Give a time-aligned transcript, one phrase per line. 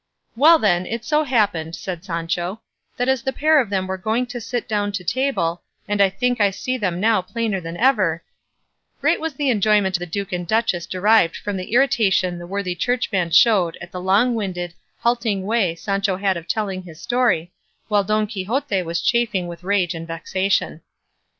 [0.35, 2.61] "Well then, it so happened," said Sancho,
[2.97, 6.09] "that as the pair of them were going to sit down to table and I
[6.09, 8.23] think I can see them now plainer than ever—"
[8.99, 13.29] Great was the enjoyment the duke and duchess derived from the irritation the worthy churchman
[13.29, 17.51] showed at the long winded, halting way Sancho had of telling his story,
[17.87, 20.81] while Don Quixote was chafing with rage and vexation.